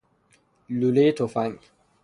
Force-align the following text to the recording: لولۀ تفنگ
لولۀ 0.69 1.11
تفنگ 1.11 1.59